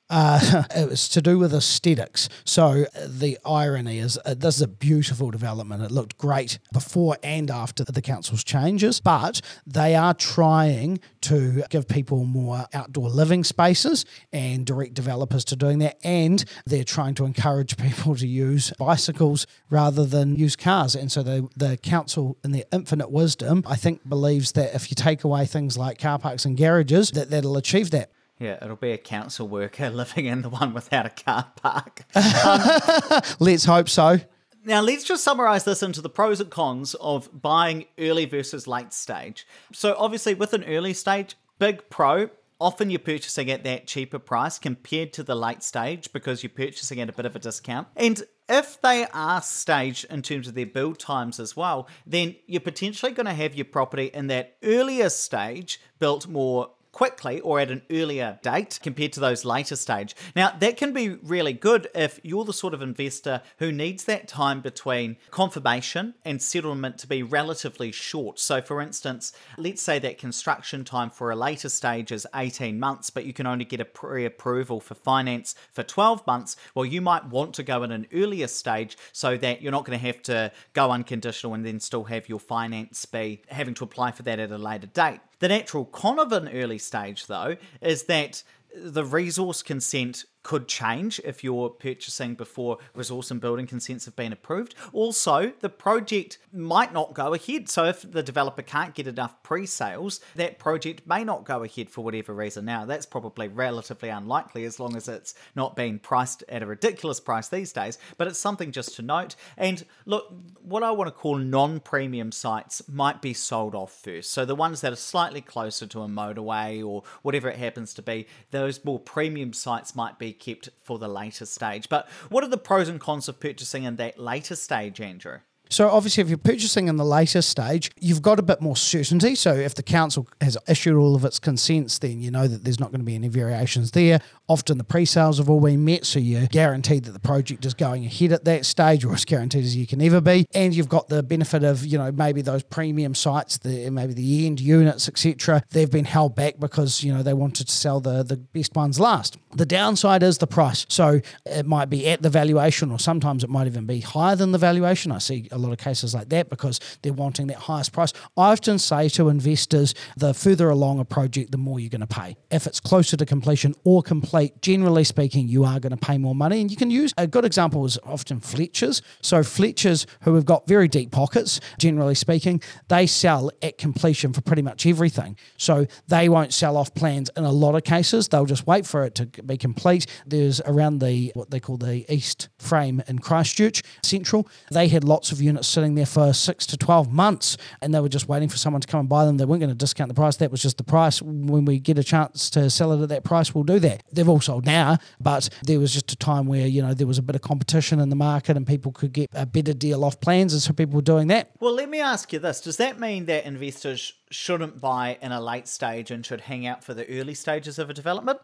Uh, 0.10 0.64
it 0.76 0.90
was 0.90 1.08
to 1.10 1.22
do 1.22 1.38
with 1.38 1.54
aesthetics. 1.54 2.30
So 2.44 2.86
the 3.06 3.38
irony 3.46 4.00
is, 4.00 4.18
uh, 4.26 4.34
this 4.34 4.56
is 4.56 4.62
a 4.62 4.68
beautiful 4.68 5.30
development. 5.30 5.84
It 5.84 5.92
looked 5.92 6.18
great 6.18 6.60
before 6.74 7.18
and 7.24 7.52
after 7.52 7.84
the 7.84 8.02
council's 8.02 8.44
changes, 8.44 9.00
but 9.00 9.42
they 9.68 9.96
are 9.96 10.14
trying 10.14 11.00
to 11.22 11.64
give 11.70 11.88
people 11.88 12.24
more 12.26 12.66
outdoor 12.74 13.10
living 13.10 13.44
spaces 13.44 14.06
and 14.34 14.66
direct 14.66 14.94
developers 14.94 15.46
to 15.46 15.56
doing 15.56 15.80
that. 15.80 15.98
And 16.04 16.44
they're 16.66 16.84
trying 16.84 17.16
to 17.16 17.26
encourage 17.26 17.78
people 17.78 18.16
to 18.16 18.28
use 18.28 18.74
bicycles 18.80 19.46
rather 19.70 20.06
than 20.06 20.36
use 20.36 20.56
cars. 20.56 20.96
And 20.96 21.12
so 21.12 21.22
the, 21.22 21.48
the 21.56 21.78
council, 21.78 22.38
in 22.44 22.52
their 22.52 22.66
infinite 22.72 23.12
wisdom, 23.12 23.64
I 23.68 23.76
think 23.76 24.08
believes 24.08 24.54
that 24.54 24.74
if 24.74 24.90
you 24.90 24.96
take 24.96 25.24
away 25.24 25.46
things 25.46 25.78
like 25.78 26.00
car 26.00 26.18
parks 26.18 26.46
and 26.46 26.58
garages, 26.58 27.12
that 27.12 27.30
that'll 27.30 27.58
achieve 27.58 27.92
that. 27.92 28.12
Yeah, 28.40 28.58
it'll 28.64 28.78
be 28.78 28.92
a 28.92 28.98
council 28.98 29.48
worker 29.48 29.90
living 29.92 30.26
in 30.26 30.42
the 30.42 30.50
one 30.50 30.74
without 30.74 31.06
a 31.06 31.10
car 31.10 31.52
park. 31.58 32.06
Um, 32.16 33.22
let's 33.40 33.66
hope 33.66 33.90
so. 33.90 34.20
Now, 34.66 34.82
let's 34.82 35.04
just 35.04 35.24
summarize 35.24 35.64
this 35.64 35.84
into 35.84 36.02
the 36.02 36.10
pros 36.10 36.42
and 36.42 36.50
cons 36.50 36.94
of 36.96 37.30
buying 37.42 37.86
early 37.98 38.26
versus 38.26 38.68
late 38.68 38.94
stage. 38.94 39.48
So, 39.72 39.96
obviously, 39.98 40.34
with 40.34 40.54
an 40.54 40.64
early 40.66 40.94
stage, 40.94 41.36
big 41.60 41.90
pro, 41.90 42.30
often 42.60 42.90
you're 42.90 43.00
purchasing 43.00 43.50
at 43.50 43.64
that 43.64 43.88
cheaper 43.88 44.20
price 44.20 44.60
compared 44.60 45.14
to 45.14 45.24
the 45.24 45.36
late 45.36 45.64
stage 45.64 46.12
because 46.12 46.44
you're 46.44 46.50
purchasing 46.50 47.00
at 47.00 47.10
a 47.10 47.14
bit 47.14 47.26
of 47.26 47.36
a 47.36 47.40
discount. 47.40 47.88
And 47.96 48.22
if 48.50 48.82
they 48.82 49.06
are 49.14 49.42
staged 49.42 50.06
in 50.10 50.22
terms 50.22 50.48
of 50.48 50.56
their 50.56 50.66
build 50.66 51.00
times 51.00 51.40
as 51.40 51.56
well, 51.56 51.88
then 52.06 52.36
you're 52.46 52.60
potentially 52.60 53.14
going 53.14 53.28
to 53.28 53.34
have 53.34 53.56
your 53.56 53.66
property 53.66 54.12
in 54.14 54.28
that 54.28 54.58
earlier 54.64 55.10
stage 55.10 55.80
built 56.00 56.28
more 56.28 56.72
quickly 56.92 57.40
or 57.42 57.60
at 57.60 57.72
an 57.72 57.82
earlier 57.92 58.40
date 58.42 58.80
compared 58.82 59.14
to 59.14 59.20
those 59.20 59.46
later 59.46 59.76
stage. 59.76 60.16
Now, 60.36 60.52
that 60.60 60.78
can 60.78 60.94
be 60.94 61.10
really 61.10 61.54
good 61.54 61.88
if 61.94 62.20
you're 62.24 62.46
the 62.46 62.54
sort 62.54 62.74
of 62.74 62.82
investor 62.82 63.42
who 63.58 63.72
needs 63.72 64.06
that 64.06 64.28
time 64.28 64.62
between 64.62 65.18
confirmation 65.32 66.16
and 66.24 66.42
settlement 66.42 66.98
to 67.00 67.08
be 67.08 67.24
relatively 67.24 67.92
short. 67.92 68.40
So, 68.40 68.62
for 68.62 68.82
instance, 68.82 69.34
let's 69.58 69.82
say 69.82 70.00
that 70.00 70.18
construction 70.18 70.84
time 70.84 71.10
for 71.10 71.32
a 71.32 71.36
later 71.36 71.70
stage 71.70 72.12
is 72.12 72.26
18 72.34 72.80
months, 72.80 73.10
but 73.10 73.26
you 73.26 73.34
can 73.34 73.48
only 73.48 73.66
get 73.66 73.80
a 73.80 73.86
pre 73.86 74.26
approval 74.26 74.80
for 74.80 74.96
finance 74.96 75.56
for 75.72 75.84
12 75.84 76.26
months. 76.26 76.56
Well, 76.74 76.86
you 76.86 77.02
might 77.02 77.26
want 77.26 77.54
to 77.56 77.64
go 77.64 77.84
in 77.84 77.92
an 77.92 78.08
earlier 78.14 78.48
stage 78.48 78.98
so 79.12 79.38
that 79.38 79.62
you're 79.62 79.72
not 79.72 79.86
going 79.86 80.00
to 80.00 80.06
have 80.06 80.22
to 80.24 80.52
go 80.74 80.92
unconditional 80.92 81.54
and 81.54 81.66
then 81.66 81.80
still 81.80 82.06
have 82.06 82.30
your 82.30 82.40
finance 82.40 83.06
be 83.06 83.42
having 83.48 83.74
to 83.76 83.84
apply 83.84 84.12
for 84.12 84.24
that 84.24 84.40
at 84.40 84.52
a 84.52 84.58
later 84.58 84.88
date. 84.88 85.20
The 85.40 85.48
natural 85.48 85.86
con 85.86 86.20
of 86.20 86.32
an 86.32 86.50
early 86.50 86.78
stage, 86.78 87.28
though, 87.28 87.58
is 87.82 88.04
that 88.04 88.44
the 88.76 89.06
resource 89.06 89.64
consent 89.64 90.26
could 90.50 90.68
change 90.68 91.22
if 91.24 91.44
you're 91.44 91.70
purchasing 91.70 92.34
before 92.34 92.80
resource 92.96 93.30
and 93.30 93.40
building 93.40 93.68
consents 93.68 94.06
have 94.06 94.16
been 94.16 94.34
approved. 94.34 94.74
Also, 94.94 95.54
the 95.60 95.70
project 95.70 96.40
might 96.52 96.92
not 96.92 97.14
go 97.14 97.36
ahead. 97.36 97.70
So 97.70 97.86
if 97.86 98.12
the 98.12 98.24
developer 98.24 98.64
can't 98.64 98.96
get 98.96 99.06
enough 99.06 99.44
pre-sales, 99.44 100.20
that 100.36 100.58
project 100.58 101.06
may 101.06 101.24
not 101.24 101.46
go 101.46 101.62
ahead 101.62 101.92
for 101.92 102.04
whatever 102.04 102.34
reason. 102.34 102.66
Now, 102.66 102.86
that's 102.86 103.06
probably 103.06 103.48
relatively 103.48 104.10
unlikely 104.10 104.66
as 104.66 104.80
long 104.80 104.96
as 104.96 105.08
it's 105.08 105.36
not 105.56 105.76
being 105.76 106.00
priced 106.00 106.44
at 106.50 106.64
a 106.64 106.66
ridiculous 106.66 107.20
price 107.20 107.48
these 107.50 107.72
days, 107.72 108.00
but 108.18 108.26
it's 108.26 108.40
something 108.40 108.72
just 108.72 108.96
to 108.96 109.04
note. 109.04 109.36
And 109.56 109.86
look, 110.08 110.34
what 110.64 110.82
I 110.82 110.90
want 110.90 111.10
to 111.10 111.12
call 111.12 111.38
non-premium 111.38 112.32
sites 112.32 112.82
might 112.90 113.22
be 113.22 113.36
sold 113.36 113.76
off 113.76 113.94
first. 113.94 114.32
So 114.32 114.46
the 114.46 114.56
ones 114.56 114.82
that 114.82 114.92
are 114.92 114.96
slightly 114.96 115.42
closer 115.42 115.86
to 115.86 116.02
a 116.02 116.08
motorway 116.08 116.84
or 116.84 117.04
whatever 117.22 117.50
it 117.50 117.58
happens 117.58 117.94
to 117.94 118.02
be, 118.02 118.26
those 118.50 118.84
more 118.84 118.98
premium 118.98 119.54
sites 119.54 119.96
might 119.96 120.18
be 120.18 120.39
kept 120.40 120.70
for 120.82 120.98
the 120.98 121.08
later 121.08 121.46
stage. 121.46 121.90
But 121.90 122.10
what 122.30 122.44
are 122.44 122.50
the 122.50 122.58
pros 122.58 122.90
and 122.90 123.00
cons 123.00 123.28
of 123.28 123.40
purchasing 123.40 123.84
in 123.84 123.98
that 123.98 124.20
later 124.20 124.56
stage, 124.56 125.00
Andrew? 125.02 125.40
So 125.70 125.90
obviously, 125.90 126.22
if 126.22 126.30
you're 126.30 126.38
purchasing 126.40 126.88
in 126.88 126.98
the 126.98 127.06
later 127.06 127.44
stage, 127.44 127.92
you've 128.00 128.24
got 128.24 128.40
a 128.40 128.42
bit 128.42 128.60
more 128.60 128.76
certainty. 128.76 129.36
So 129.36 129.54
if 129.54 129.76
the 129.76 129.84
council 129.84 130.28
has 130.42 130.58
issued 130.68 130.96
all 130.96 131.16
of 131.16 131.24
its 131.24 131.38
consents, 131.38 132.00
then 132.00 132.22
you 132.22 132.32
know 132.32 132.48
that 132.48 132.64
there's 132.64 132.80
not 132.80 132.92
going 132.92 133.02
to 133.02 133.06
be 133.06 133.14
any 133.14 133.28
variations 133.28 133.92
there. 133.92 134.20
Often 134.48 134.80
the 134.80 134.84
pre-sales 134.84 135.38
have 135.38 135.48
all 135.48 135.62
been 135.62 135.86
met, 135.86 136.08
so 136.08 136.18
you're 136.18 136.48
guaranteed 136.48 137.04
that 137.04 137.12
the 137.12 137.20
project 137.20 137.66
is 137.66 137.76
going 137.76 138.04
ahead 138.04 138.32
at 138.32 138.46
that 138.46 138.66
stage, 138.66 139.06
or 139.06 139.14
as 139.14 139.26
guaranteed 139.26 139.64
as 139.64 139.76
you 139.76 139.86
can 139.86 140.02
ever 140.02 140.20
be. 140.20 140.48
And 140.56 140.74
you've 140.74 140.90
got 140.90 141.08
the 141.08 141.22
benefit 141.22 141.64
of 141.64 141.86
you 141.86 142.00
know 142.00 142.12
maybe 142.12 142.42
those 142.42 142.64
premium 142.64 143.14
sites, 143.14 143.60
the 143.60 143.92
maybe 143.92 144.14
the 144.14 144.48
end 144.48 144.60
units, 144.60 145.08
etc. 145.08 145.62
They've 145.70 145.92
been 145.92 146.06
held 146.06 146.36
back 146.36 146.60
because 146.60 147.04
you 147.04 147.14
know 147.14 147.22
they 147.22 147.34
wanted 147.34 147.68
to 147.68 147.74
sell 147.74 148.00
the 148.00 148.24
the 148.24 148.38
best 148.38 148.76
ones 148.76 149.00
last. 149.00 149.38
The 149.52 149.68
downside 149.68 150.24
is 150.24 150.40
the 150.40 150.48
price. 150.48 150.88
So 150.90 151.22
it 151.46 151.68
might 151.68 151.92
be 151.92 152.08
at 152.08 152.24
the 152.24 152.30
valuation, 152.32 152.92
or 152.92 152.98
sometimes 152.98 153.44
it 153.44 153.52
might 153.52 153.68
even 153.68 153.86
be 153.86 154.00
higher 154.00 154.36
than 154.36 154.52
the 154.52 154.58
valuation. 154.58 155.12
I 155.12 155.20
see 155.20 155.48
lot 155.60 155.72
of 155.72 155.78
cases 155.78 156.14
like 156.14 156.30
that 156.30 156.50
because 156.50 156.80
they're 157.02 157.14
wanting 157.14 157.48
that 157.48 157.58
highest 157.58 157.94
price. 157.94 158.14
I 158.38 158.52
often 158.52 158.80
say 158.80 159.10
to 159.10 159.30
investors, 159.30 159.94
the 160.18 160.34
further 160.34 160.70
along 160.70 161.00
a 161.00 161.06
project, 161.06 161.52
the 161.52 161.58
more 161.58 161.80
you're 161.80 161.90
going 161.90 162.02
to 162.02 162.08
pay. 162.08 162.36
If 162.52 162.66
it's 162.68 162.80
closer 162.80 163.18
to 163.18 163.26
completion 163.26 163.76
or 163.84 164.02
complete, 164.02 164.62
generally 164.62 165.04
speaking, 165.04 165.48
you 165.48 165.64
are 165.66 165.80
going 165.80 165.92
to 165.92 165.98
pay 165.98 166.18
more 166.18 166.36
money. 166.36 166.62
And 166.62 166.72
you 166.72 166.78
can 166.78 166.92
use 166.92 167.14
a 167.18 167.28
good 167.28 167.46
example 167.46 167.86
is 167.86 167.98
often 168.04 168.40
Fletchers. 168.40 169.02
So 169.22 169.44
Fletchers, 169.44 170.06
who 170.22 170.36
have 170.36 170.46
got 170.46 170.68
very 170.68 170.88
deep 170.88 171.12
pockets, 171.12 171.60
generally 171.78 172.16
speaking, 172.16 172.62
they 172.88 173.08
sell 173.08 173.52
at 173.62 173.78
completion 173.78 174.34
for 174.34 174.42
pretty 174.42 174.62
much 174.62 174.86
everything. 174.86 175.38
So 175.58 175.88
they 176.08 176.30
won't 176.30 176.54
sell 176.54 176.78
off 176.78 176.94
plans 176.94 177.30
in 177.36 177.44
a 177.44 177.52
lot 177.52 177.76
of 177.76 177.84
cases. 177.84 178.28
They'll 178.28 178.46
just 178.46 178.66
wait 178.68 178.86
for 178.86 179.04
it 179.04 179.16
to 179.16 179.26
be 179.26 179.58
complete. 179.58 180.06
There's 180.26 180.62
around 180.62 181.00
the 181.00 181.32
what 181.36 181.52
they 181.52 181.60
call 181.60 181.78
the 181.78 182.12
East 182.12 182.50
Frame 182.58 183.02
in 183.08 183.20
Christchurch 183.20 183.84
Central. 184.04 184.48
They 184.72 184.88
had 184.88 185.04
lots 185.04 185.32
of 185.32 185.42
units 185.50 185.68
sitting 185.68 185.96
there 185.96 186.06
for 186.06 186.34
six 186.34 186.66
to 186.68 186.78
12 186.78 187.12
months 187.12 187.58
and 187.82 187.94
they 187.94 188.00
were 188.00 188.10
just 188.10 188.28
waiting 188.28 188.50
for 188.50 188.58
someone 188.58 188.82
to 188.82 188.88
come 188.88 189.02
and 189.02 189.10
buy 189.10 189.26
them. 189.26 189.38
They 189.38 189.46
weren't 189.46 189.60
going 189.60 189.70
to 189.70 189.76
discount 189.76 190.08
the 190.10 190.14
price. 190.14 190.38
That 190.38 190.52
was 190.52 190.62
just 190.62 190.78
the 190.78 190.84
price. 190.84 191.22
When 191.22 191.66
we 191.66 191.80
get 191.80 191.98
a 191.98 192.04
chance 192.04 192.50
to 192.52 192.70
sell 192.70 192.92
it 192.94 193.02
at 193.02 193.10
that 193.10 193.24
price, 193.24 193.54
we'll 193.54 193.64
do 193.64 193.80
that. 193.80 194.04
They've 194.12 194.30
all 194.30 194.42
sold 194.42 194.66
now, 194.66 194.98
but 195.20 195.50
there 195.64 195.80
was 195.80 195.94
just 195.94 196.12
a 196.12 196.16
time 196.16 196.46
where, 196.46 196.68
you 196.68 196.82
know, 196.82 196.94
there 196.94 197.08
was 197.08 197.18
a 197.18 197.24
bit 197.24 197.36
of 197.36 197.42
competition 197.42 198.00
in 198.00 198.10
the 198.10 198.16
market 198.16 198.58
and 198.58 198.66
people 198.66 198.92
could 198.92 199.14
get 199.14 199.30
a 199.34 199.46
better 199.46 199.74
deal 199.74 200.06
off 200.06 200.20
plans. 200.20 200.54
And 200.54 200.62
so 200.62 200.74
people 200.74 200.96
were 200.96 201.02
doing 201.02 201.28
that. 201.28 201.52
Well, 201.60 201.74
let 201.74 201.90
me 201.90 202.00
ask 202.00 202.32
you 202.32 202.40
this 202.40 202.62
Does 202.62 202.78
that 202.78 203.00
mean 203.00 203.26
that 203.26 203.46
investors 203.46 204.14
shouldn't 204.32 204.80
buy 204.80 205.18
in 205.22 205.32
a 205.32 205.42
late 205.42 205.68
stage 205.68 206.12
and 206.12 206.26
should 206.26 206.42
hang 206.42 206.68
out 206.68 206.84
for 206.84 206.94
the 206.94 207.10
early 207.20 207.34
stages 207.34 207.80
of 207.80 207.90
a 207.90 207.94
development? 207.94 208.40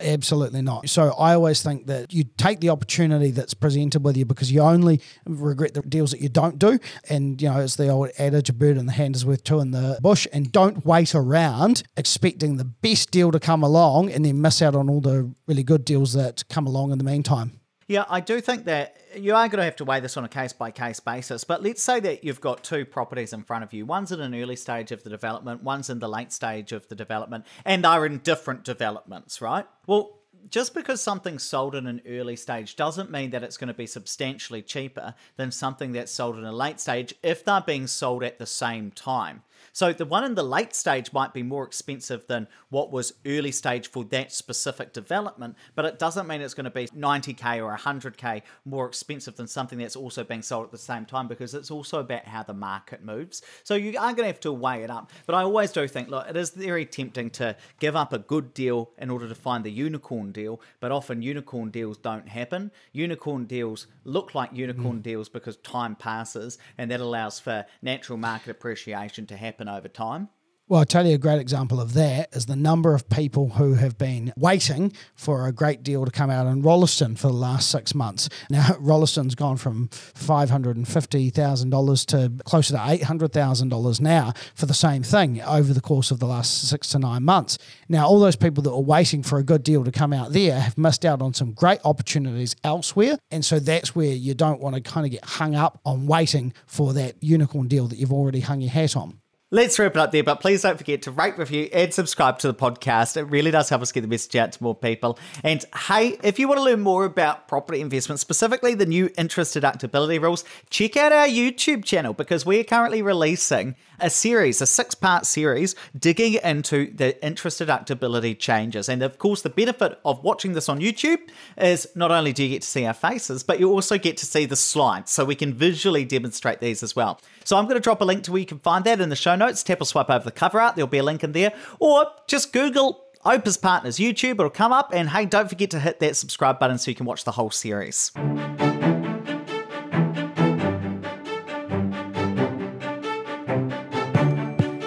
Absolutely 0.00 0.62
not. 0.62 0.88
So 0.88 1.12
I 1.18 1.34
always 1.34 1.62
think 1.62 1.86
that 1.86 2.12
you 2.12 2.24
take 2.38 2.60
the 2.60 2.70
opportunity 2.70 3.30
that's 3.30 3.52
presented 3.52 4.02
with 4.02 4.16
you 4.16 4.24
because 4.24 4.50
you 4.50 4.60
only 4.60 5.00
regret 5.26 5.74
the 5.74 5.82
deals 5.82 6.12
that 6.12 6.20
you 6.20 6.30
don't 6.30 6.58
do. 6.58 6.78
And, 7.10 7.40
you 7.40 7.50
know, 7.50 7.60
it's 7.60 7.76
the 7.76 7.88
old 7.88 8.10
adage, 8.18 8.48
a 8.48 8.54
bird 8.54 8.78
in 8.78 8.86
the 8.86 8.92
hand 8.92 9.14
is 9.14 9.26
worth 9.26 9.44
two 9.44 9.60
in 9.60 9.72
the 9.72 9.98
bush. 10.00 10.26
And 10.32 10.50
don't 10.50 10.86
wait 10.86 11.14
around 11.14 11.82
expecting 11.96 12.56
the 12.56 12.64
best 12.64 13.10
deal 13.10 13.30
to 13.30 13.40
come 13.40 13.62
along 13.62 14.10
and 14.10 14.24
then 14.24 14.40
miss 14.40 14.62
out 14.62 14.74
on 14.74 14.88
all 14.88 15.02
the 15.02 15.30
really 15.46 15.62
good 15.62 15.84
deals 15.84 16.14
that 16.14 16.48
come 16.48 16.66
along 16.66 16.92
in 16.92 16.98
the 16.98 17.04
meantime. 17.04 17.59
Yeah, 17.90 18.04
I 18.08 18.20
do 18.20 18.40
think 18.40 18.66
that 18.66 18.98
you 19.16 19.34
are 19.34 19.48
going 19.48 19.58
to 19.58 19.64
have 19.64 19.74
to 19.76 19.84
weigh 19.84 19.98
this 19.98 20.16
on 20.16 20.24
a 20.24 20.28
case 20.28 20.52
by 20.52 20.70
case 20.70 21.00
basis. 21.00 21.42
But 21.42 21.60
let's 21.60 21.82
say 21.82 21.98
that 21.98 22.22
you've 22.22 22.40
got 22.40 22.62
two 22.62 22.84
properties 22.84 23.32
in 23.32 23.42
front 23.42 23.64
of 23.64 23.72
you. 23.72 23.84
One's 23.84 24.12
in 24.12 24.20
an 24.20 24.32
early 24.32 24.54
stage 24.54 24.92
of 24.92 25.02
the 25.02 25.10
development, 25.10 25.64
one's 25.64 25.90
in 25.90 25.98
the 25.98 26.08
late 26.08 26.30
stage 26.30 26.70
of 26.70 26.86
the 26.86 26.94
development, 26.94 27.46
and 27.64 27.82
they're 27.82 28.06
in 28.06 28.18
different 28.18 28.62
developments, 28.62 29.42
right? 29.42 29.66
Well, 29.88 30.20
just 30.50 30.72
because 30.72 31.00
something's 31.00 31.42
sold 31.42 31.74
in 31.74 31.88
an 31.88 32.00
early 32.06 32.36
stage 32.36 32.76
doesn't 32.76 33.10
mean 33.10 33.30
that 33.30 33.42
it's 33.42 33.56
going 33.56 33.66
to 33.66 33.74
be 33.74 33.88
substantially 33.88 34.62
cheaper 34.62 35.14
than 35.36 35.50
something 35.50 35.90
that's 35.90 36.12
sold 36.12 36.38
in 36.38 36.44
a 36.44 36.52
late 36.52 36.78
stage 36.78 37.12
if 37.24 37.44
they're 37.44 37.60
being 37.60 37.88
sold 37.88 38.22
at 38.22 38.38
the 38.38 38.46
same 38.46 38.92
time. 38.92 39.42
So 39.72 39.92
the 39.92 40.04
one 40.04 40.24
in 40.24 40.34
the 40.34 40.42
late 40.42 40.74
stage 40.74 41.12
might 41.12 41.32
be 41.32 41.42
more 41.42 41.64
expensive 41.64 42.26
than 42.26 42.48
what 42.70 42.90
was 42.90 43.14
early 43.26 43.52
stage 43.52 43.90
for 43.90 44.04
that 44.04 44.32
specific 44.32 44.92
development, 44.92 45.56
but 45.74 45.84
it 45.84 45.98
doesn't 45.98 46.26
mean 46.26 46.40
it's 46.40 46.54
going 46.54 46.64
to 46.64 46.70
be 46.70 46.86
90k 46.86 47.62
or 47.62 47.76
100k 47.76 48.42
more 48.64 48.86
expensive 48.86 49.36
than 49.36 49.46
something 49.46 49.78
that's 49.78 49.96
also 49.96 50.24
being 50.24 50.42
sold 50.42 50.64
at 50.64 50.70
the 50.70 50.78
same 50.78 51.04
time 51.04 51.28
because 51.28 51.54
it's 51.54 51.70
also 51.70 52.00
about 52.00 52.24
how 52.24 52.42
the 52.42 52.54
market 52.54 53.04
moves. 53.04 53.42
So 53.64 53.74
you 53.74 53.90
are 53.98 54.12
going 54.12 54.16
to 54.16 54.26
have 54.26 54.40
to 54.40 54.52
weigh 54.52 54.82
it 54.82 54.90
up. 54.90 55.10
But 55.26 55.34
I 55.34 55.42
always 55.42 55.72
do 55.72 55.86
think, 55.86 56.08
look, 56.08 56.28
it 56.28 56.36
is 56.36 56.50
very 56.50 56.86
tempting 56.86 57.30
to 57.30 57.56
give 57.78 57.96
up 57.96 58.12
a 58.12 58.18
good 58.18 58.54
deal 58.54 58.90
in 58.98 59.10
order 59.10 59.28
to 59.28 59.34
find 59.34 59.64
the 59.64 59.70
unicorn 59.70 60.32
deal, 60.32 60.60
but 60.80 60.92
often 60.92 61.22
unicorn 61.22 61.70
deals 61.70 61.98
don't 61.98 62.28
happen. 62.28 62.70
Unicorn 62.92 63.44
deals 63.44 63.86
look 64.04 64.34
like 64.34 64.50
unicorn 64.52 64.98
mm. 64.98 65.02
deals 65.02 65.28
because 65.28 65.56
time 65.58 65.94
passes 65.94 66.58
and 66.78 66.90
that 66.90 67.00
allows 67.00 67.38
for 67.38 67.64
natural 67.82 68.18
market 68.18 68.50
appreciation 68.50 69.26
to 69.26 69.36
happen 69.36 69.49
over 69.58 69.88
time. 69.88 70.28
Well, 70.70 70.78
I'll 70.78 70.86
tell 70.86 71.04
you 71.04 71.16
a 71.16 71.18
great 71.18 71.40
example 71.40 71.80
of 71.80 71.94
that 71.94 72.32
is 72.32 72.46
the 72.46 72.54
number 72.54 72.94
of 72.94 73.08
people 73.08 73.48
who 73.48 73.74
have 73.74 73.98
been 73.98 74.32
waiting 74.36 74.92
for 75.16 75.48
a 75.48 75.52
great 75.52 75.82
deal 75.82 76.04
to 76.04 76.12
come 76.12 76.30
out 76.30 76.46
in 76.46 76.62
Rolleston 76.62 77.16
for 77.16 77.26
the 77.26 77.32
last 77.32 77.72
six 77.72 77.92
months. 77.92 78.28
Now, 78.50 78.76
Rolleston's 78.78 79.34
gone 79.34 79.56
from 79.56 79.88
$550,000 79.88 82.06
to 82.06 82.32
closer 82.44 82.74
to 82.74 82.78
$800,000 82.78 84.00
now 84.00 84.32
for 84.54 84.66
the 84.66 84.72
same 84.72 85.02
thing 85.02 85.42
over 85.42 85.72
the 85.72 85.80
course 85.80 86.12
of 86.12 86.20
the 86.20 86.26
last 86.26 86.68
six 86.68 86.90
to 86.90 87.00
nine 87.00 87.24
months. 87.24 87.58
Now, 87.88 88.06
all 88.06 88.20
those 88.20 88.36
people 88.36 88.62
that 88.62 88.70
were 88.70 88.78
waiting 88.78 89.24
for 89.24 89.40
a 89.40 89.42
good 89.42 89.64
deal 89.64 89.82
to 89.82 89.90
come 89.90 90.12
out 90.12 90.32
there 90.32 90.60
have 90.60 90.78
missed 90.78 91.04
out 91.04 91.20
on 91.20 91.34
some 91.34 91.50
great 91.50 91.80
opportunities 91.84 92.54
elsewhere. 92.62 93.18
And 93.32 93.44
so 93.44 93.58
that's 93.58 93.96
where 93.96 94.12
you 94.12 94.34
don't 94.34 94.60
want 94.60 94.76
to 94.76 94.80
kind 94.80 95.04
of 95.04 95.10
get 95.10 95.24
hung 95.24 95.56
up 95.56 95.80
on 95.84 96.06
waiting 96.06 96.54
for 96.68 96.92
that 96.92 97.20
unicorn 97.20 97.66
deal 97.66 97.88
that 97.88 97.98
you've 97.98 98.12
already 98.12 98.38
hung 98.38 98.60
your 98.60 98.70
hat 98.70 98.96
on. 98.96 99.19
Let's 99.52 99.80
wrap 99.80 99.96
it 99.96 99.98
up 99.98 100.12
there, 100.12 100.22
but 100.22 100.40
please 100.40 100.62
don't 100.62 100.78
forget 100.78 101.02
to 101.02 101.10
rate, 101.10 101.36
review, 101.36 101.68
and 101.72 101.92
subscribe 101.92 102.38
to 102.38 102.46
the 102.46 102.54
podcast. 102.54 103.16
It 103.16 103.24
really 103.24 103.50
does 103.50 103.68
help 103.68 103.82
us 103.82 103.90
get 103.90 104.02
the 104.02 104.06
message 104.06 104.36
out 104.36 104.52
to 104.52 104.62
more 104.62 104.76
people. 104.76 105.18
And 105.42 105.64
hey, 105.88 106.20
if 106.22 106.38
you 106.38 106.46
want 106.46 106.58
to 106.58 106.62
learn 106.62 106.78
more 106.78 107.04
about 107.04 107.48
property 107.48 107.80
investment, 107.80 108.20
specifically 108.20 108.74
the 108.74 108.86
new 108.86 109.10
interest 109.18 109.56
deductibility 109.56 110.22
rules, 110.22 110.44
check 110.70 110.96
out 110.96 111.10
our 111.10 111.26
YouTube 111.26 111.84
channel 111.84 112.12
because 112.12 112.46
we're 112.46 112.62
currently 112.62 113.02
releasing 113.02 113.74
a 113.98 114.08
series, 114.08 114.60
a 114.60 114.66
six 114.66 114.94
part 114.94 115.26
series, 115.26 115.74
digging 115.98 116.34
into 116.44 116.94
the 116.94 117.20
interest 117.26 117.60
deductibility 117.60 118.38
changes. 118.38 118.88
And 118.88 119.02
of 119.02 119.18
course, 119.18 119.42
the 119.42 119.50
benefit 119.50 119.98
of 120.04 120.22
watching 120.22 120.52
this 120.52 120.68
on 120.68 120.78
YouTube 120.78 121.28
is 121.58 121.88
not 121.96 122.12
only 122.12 122.32
do 122.32 122.44
you 122.44 122.50
get 122.50 122.62
to 122.62 122.68
see 122.68 122.86
our 122.86 122.94
faces, 122.94 123.42
but 123.42 123.58
you 123.58 123.68
also 123.72 123.98
get 123.98 124.16
to 124.18 124.26
see 124.26 124.46
the 124.46 124.54
slides 124.54 125.10
so 125.10 125.24
we 125.24 125.34
can 125.34 125.52
visually 125.52 126.04
demonstrate 126.04 126.60
these 126.60 126.84
as 126.84 126.94
well. 126.94 127.20
So 127.42 127.56
I'm 127.56 127.64
going 127.64 127.74
to 127.74 127.80
drop 127.80 128.00
a 128.00 128.04
link 128.04 128.22
to 128.24 128.32
where 128.32 128.40
you 128.40 128.46
can 128.46 128.60
find 128.60 128.84
that 128.84 129.00
in 129.00 129.08
the 129.08 129.16
show 129.16 129.39
notes. 129.40 129.64
Tap 129.64 129.80
or 129.80 129.84
swipe 129.84 130.08
over 130.08 130.24
the 130.24 130.30
cover 130.30 130.60
art, 130.60 130.76
there'll 130.76 130.86
be 130.86 130.98
a 130.98 131.02
link 131.02 131.24
in 131.24 131.32
there, 131.32 131.52
or 131.80 132.06
just 132.28 132.52
Google 132.52 133.04
Opes 133.24 133.56
Partners 133.56 133.98
YouTube, 133.98 134.32
it'll 134.32 134.50
come 134.50 134.72
up. 134.72 134.92
And 134.94 135.10
hey, 135.10 135.26
don't 135.26 135.48
forget 135.48 135.70
to 135.72 135.80
hit 135.80 135.98
that 136.00 136.16
subscribe 136.16 136.58
button 136.58 136.78
so 136.78 136.90
you 136.90 136.94
can 136.94 137.06
watch 137.06 137.24
the 137.24 137.32
whole 137.32 137.50
series. 137.50 138.12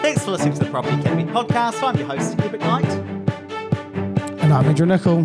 Thanks 0.02 0.24
for 0.24 0.32
listening 0.32 0.54
to 0.54 0.60
the 0.60 0.70
Property 0.72 1.00
Academy 1.00 1.26
podcast. 1.26 1.84
I'm 1.84 1.98
your 1.98 2.08
host, 2.08 2.40
Hubert 2.42 2.62
Knight. 2.62 2.86
And 4.42 4.52
I'm 4.52 4.66
Andrew 4.66 4.86
Nicol. 4.86 5.20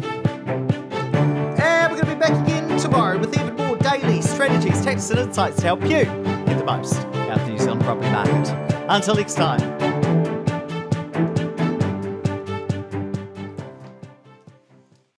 And 1.61 1.93
we're 1.93 2.01
going 2.01 2.01
to 2.01 2.07
be 2.07 2.15
back 2.15 2.47
again 2.47 2.79
tomorrow 2.79 3.19
with 3.19 3.37
even 3.37 3.55
more 3.57 3.77
daily 3.79 4.23
strategies, 4.23 4.85
tactics, 4.85 5.11
and 5.11 5.19
insights 5.21 5.57
to 5.57 5.63
help 5.63 5.83
you 5.83 6.05
get 6.05 6.59
the 6.59 6.65
most 6.65 6.97
out 6.97 7.39
of 7.39 7.47
the 7.47 7.53
New 7.53 7.59
Zealand 7.59 7.83
property 7.83 8.11
market. 8.11 8.78
Until 8.89 9.17
next 9.17 9.35
time. 9.35 9.88